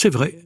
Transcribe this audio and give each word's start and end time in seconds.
C'est 0.00 0.10
vrai, 0.10 0.38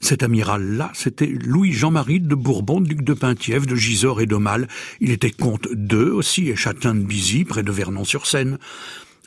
cet 0.00 0.24
amiral-là, 0.24 0.90
c'était 0.92 1.28
Louis-Jean-Marie 1.28 2.18
de 2.18 2.34
Bourbon, 2.34 2.80
duc 2.80 3.02
de 3.02 3.14
Penthièvre, 3.14 3.64
de 3.64 3.76
Gisors 3.76 4.20
et 4.20 4.26
d'Aumale. 4.26 4.66
Il 4.98 5.12
était 5.12 5.30
comte 5.30 5.68
d'Eux 5.72 6.10
aussi, 6.12 6.48
et 6.48 6.56
châtelain 6.56 6.96
de 6.96 7.04
Bizy, 7.04 7.44
près 7.44 7.62
de 7.62 7.70
Vernon-sur-Seine. 7.70 8.58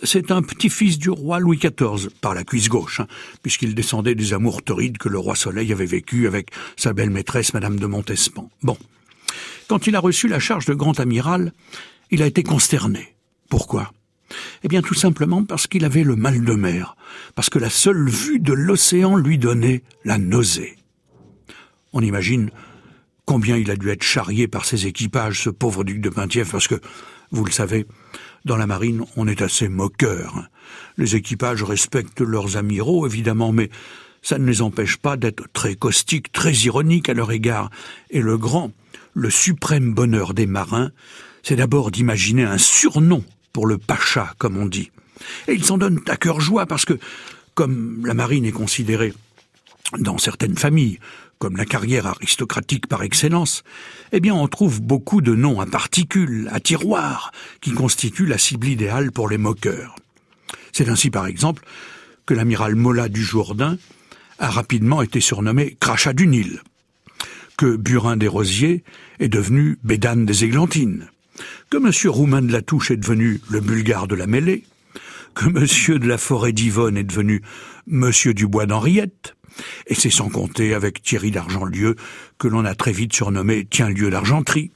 C'est 0.03 0.31
un 0.31 0.41
petit-fils 0.41 0.99
du 0.99 1.09
roi 1.09 1.39
Louis 1.39 1.55
XIV, 1.55 2.09
par 2.19 2.33
la 2.33 2.43
cuisse 2.43 2.67
gauche, 2.67 2.99
hein, 2.99 3.07
puisqu'il 3.41 3.73
descendait 3.73 4.15
des 4.15 4.33
amours 4.33 4.63
torrides 4.63 4.97
que 4.97 5.07
le 5.07 5.17
roi 5.17 5.37
Soleil 5.37 5.71
avait 5.71 5.85
vécu 5.85 6.27
avec 6.27 6.51
sa 6.75 6.91
belle 6.91 7.09
maîtresse, 7.09 7.53
Madame 7.53 7.79
de 7.79 7.85
Montespan. 7.85 8.51
Bon. 8.61 8.77
Quand 9.69 9.87
il 9.87 9.95
a 9.95 10.01
reçu 10.01 10.27
la 10.27 10.39
charge 10.39 10.65
de 10.65 10.73
grand 10.73 10.99
amiral, 10.99 11.53
il 12.11 12.21
a 12.21 12.27
été 12.27 12.43
consterné. 12.43 13.15
Pourquoi? 13.47 13.93
Eh 14.69 14.77
bien 14.77 14.81
tout 14.83 14.93
simplement 14.93 15.43
parce 15.43 15.65
qu'il 15.65 15.83
avait 15.83 16.03
le 16.03 16.15
mal 16.15 16.45
de 16.45 16.53
mer, 16.53 16.95
parce 17.33 17.49
que 17.49 17.57
la 17.57 17.71
seule 17.71 18.07
vue 18.07 18.37
de 18.37 18.53
l'océan 18.53 19.15
lui 19.15 19.39
donnait 19.39 19.81
la 20.05 20.19
nausée. 20.19 20.75
On 21.91 22.01
imagine 22.01 22.51
combien 23.25 23.57
il 23.57 23.71
a 23.71 23.75
dû 23.75 23.89
être 23.89 24.03
charrié 24.03 24.47
par 24.47 24.65
ses 24.65 24.85
équipages, 24.85 25.41
ce 25.41 25.49
pauvre 25.49 25.83
duc 25.83 26.01
de 26.01 26.09
Penthièvre, 26.09 26.51
parce 26.51 26.67
que, 26.67 26.79
vous 27.31 27.45
le 27.45 27.51
savez, 27.51 27.87
dans 28.45 28.57
la 28.57 28.67
marine, 28.67 29.05
on 29.15 29.27
est 29.27 29.41
assez 29.41 29.69
moqueur. 29.69 30.47
Les 30.97 31.15
équipages 31.15 31.63
respectent 31.63 32.21
leurs 32.21 32.55
amiraux, 32.55 33.07
évidemment, 33.07 33.51
mais 33.51 33.71
ça 34.21 34.37
ne 34.37 34.45
les 34.45 34.61
empêche 34.61 34.97
pas 34.97 35.17
d'être 35.17 35.51
très 35.51 35.73
caustiques, 35.73 36.31
très 36.31 36.53
ironiques 36.53 37.09
à 37.09 37.15
leur 37.15 37.31
égard. 37.31 37.71
Et 38.11 38.21
le 38.21 38.37
grand, 38.37 38.71
le 39.15 39.31
suprême 39.31 39.95
bonheur 39.95 40.35
des 40.35 40.45
marins, 40.45 40.91
c'est 41.41 41.55
d'abord 41.55 41.89
d'imaginer 41.89 42.43
un 42.43 42.59
surnom 42.59 43.23
le 43.65 43.77
pacha, 43.77 44.33
comme 44.37 44.57
on 44.57 44.65
dit. 44.65 44.91
Et 45.47 45.53
ils 45.53 45.65
s'en 45.65 45.77
donnent 45.77 46.01
à 46.07 46.17
cœur 46.17 46.39
joie 46.39 46.65
parce 46.65 46.85
que, 46.85 46.97
comme 47.53 48.05
la 48.05 48.13
marine 48.13 48.45
est 48.45 48.51
considérée 48.51 49.13
dans 49.97 50.17
certaines 50.17 50.57
familles 50.57 50.99
comme 51.39 51.55
la 51.55 51.65
carrière 51.65 52.05
aristocratique 52.05 52.87
par 52.87 53.01
excellence, 53.01 53.63
eh 54.11 54.19
bien 54.19 54.35
on 54.35 54.47
trouve 54.47 54.81
beaucoup 54.81 55.21
de 55.21 55.33
noms 55.33 55.61
à 55.61 55.65
particules, 55.65 56.49
à 56.51 56.59
tiroirs, 56.59 57.31
qui 57.61 57.71
constituent 57.71 58.25
la 58.25 58.37
cible 58.37 58.67
idéale 58.67 59.11
pour 59.13 59.29
les 59.29 59.37
moqueurs. 59.37 59.95
C'est 60.73 60.89
ainsi 60.89 61.09
par 61.09 61.25
exemple 61.27 61.63
que 62.25 62.33
l'amiral 62.33 62.75
Mola 62.75 63.07
du 63.07 63.23
Jourdain 63.23 63.77
a 64.37 64.49
rapidement 64.49 65.01
été 65.01 65.21
surnommé 65.21 65.77
Crachat 65.79 66.13
du 66.13 66.27
Nil, 66.27 66.61
que 67.57 67.77
Burin 67.77 68.17
des 68.17 68.27
Rosiers 68.27 68.83
est 69.19 69.29
devenu 69.29 69.79
Bédane 69.83 70.25
des 70.25 70.43
Églantines, 70.43 71.07
que 71.69 71.77
M. 71.77 71.91
Roumain 72.11 72.41
de 72.41 72.51
la 72.51 72.61
Touche 72.61 72.91
est 72.91 72.97
devenu 72.97 73.41
le 73.49 73.59
bulgare 73.59 74.07
de 74.07 74.15
la 74.15 74.27
mêlée, 74.27 74.63
que 75.35 75.45
M. 75.45 75.99
de 75.99 76.07
la 76.07 76.17
Forêt 76.17 76.51
d'Yvonne 76.51 76.97
est 76.97 77.03
devenu 77.03 77.41
M. 77.91 78.11
Dubois 78.33 78.65
d'Henriette, 78.65 79.35
et 79.87 79.95
c'est 79.95 80.09
sans 80.09 80.29
compter 80.29 80.73
avec 80.73 81.01
Thierry 81.01 81.31
d'Argentlieu, 81.31 81.95
que 82.37 82.47
l'on 82.47 82.65
a 82.65 82.75
très 82.75 82.91
vite 82.91 83.13
surnommé 83.13 83.65
Tien-Lieu 83.65 84.09
d'Argenterie, 84.09 84.71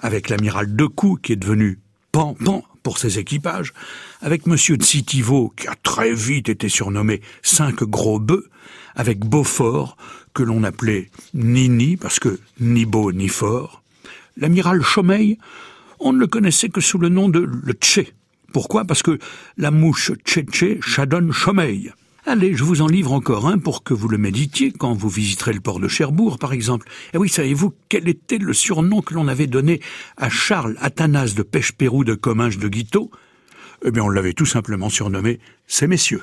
avec 0.00 0.28
l'amiral 0.28 0.74
Decou, 0.74 1.18
qui 1.22 1.32
est 1.32 1.36
devenu 1.36 1.78
Pan 2.12 2.34
Pan 2.34 2.64
pour 2.82 2.98
ses 2.98 3.18
équipages, 3.18 3.72
avec 4.20 4.46
Monsieur 4.46 4.76
de 4.76 4.82
Citiveau, 4.84 5.52
qui 5.56 5.66
a 5.66 5.74
très 5.82 6.14
vite 6.14 6.48
été 6.48 6.68
surnommé 6.68 7.20
Cinq 7.42 7.82
Gros 7.82 8.20
Bœufs, 8.20 8.48
avec 8.94 9.20
Beaufort, 9.20 9.96
que 10.34 10.42
l'on 10.42 10.62
appelait 10.64 11.10
Nini, 11.34 11.96
parce 11.96 12.20
que 12.20 12.38
ni 12.60 12.84
beau 12.84 13.12
ni 13.12 13.28
fort, 13.28 13.82
l'amiral 14.36 14.82
Chomeil, 14.82 15.38
on 16.00 16.12
ne 16.12 16.18
le 16.18 16.26
connaissait 16.26 16.68
que 16.68 16.80
sous 16.80 16.98
le 16.98 17.08
nom 17.08 17.28
de 17.28 17.40
le 17.40 17.72
Tché. 17.72 18.12
Pourquoi? 18.52 18.84
Parce 18.84 19.02
que 19.02 19.18
la 19.56 19.70
mouche 19.70 20.12
Tché-Tché 20.24 20.78
chadonne 20.80 21.32
Chomeil. 21.32 21.92
Allez, 22.28 22.54
je 22.54 22.64
vous 22.64 22.82
en 22.82 22.88
livre 22.88 23.12
encore 23.12 23.46
un 23.46 23.58
pour 23.58 23.84
que 23.84 23.94
vous 23.94 24.08
le 24.08 24.18
méditiez 24.18 24.72
quand 24.72 24.94
vous 24.94 25.08
visiterez 25.08 25.52
le 25.52 25.60
port 25.60 25.78
de 25.78 25.86
Cherbourg, 25.86 26.38
par 26.38 26.52
exemple. 26.52 26.88
Et 27.14 27.18
oui, 27.18 27.28
savez-vous 27.28 27.72
quel 27.88 28.08
était 28.08 28.38
le 28.38 28.52
surnom 28.52 29.00
que 29.00 29.14
l'on 29.14 29.28
avait 29.28 29.46
donné 29.46 29.80
à 30.16 30.28
Charles 30.28 30.76
Athanas 30.80 31.34
de 31.36 31.42
Pêche-Pérou 31.42 32.02
de 32.02 32.14
Comminges 32.14 32.58
de 32.58 32.66
Guiteau? 32.68 33.12
Eh 33.84 33.92
bien, 33.92 34.02
on 34.02 34.08
l'avait 34.08 34.32
tout 34.32 34.46
simplement 34.46 34.88
surnommé 34.88 35.38
ces 35.68 35.86
messieurs. 35.86 36.22